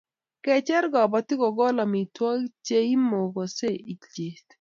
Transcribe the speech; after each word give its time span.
Kecher 0.43 0.83
kobotik 0.93 1.39
kokol 1.41 1.75
amitwogik 1.85 2.53
cheimokosei 2.65 3.77
ilchet 3.91 4.39